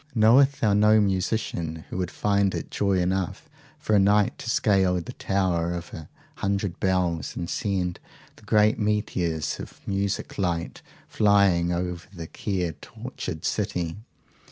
Knowest 0.15 0.59
thou 0.61 0.73
no 0.73 0.99
musician 0.99 1.85
who 1.91 1.97
would 1.99 2.09
find 2.09 2.55
it 2.55 2.71
joy 2.71 2.93
enough 2.97 3.47
for 3.77 3.95
a 3.95 3.99
night, 3.99 4.35
to 4.39 4.49
scale 4.49 4.95
the 4.95 5.13
tower 5.13 5.73
of 5.75 5.93
a 5.93 6.09
hundred 6.37 6.79
bells, 6.79 7.35
and 7.35 7.47
send 7.47 7.99
the 8.37 8.41
great 8.41 8.79
meteors 8.79 9.59
of 9.59 9.79
music 9.87 10.39
light 10.39 10.81
flying 11.07 11.71
over 11.71 12.07
the 12.11 12.25
care 12.25 12.71
tortured 12.71 13.45
city? 13.45 13.97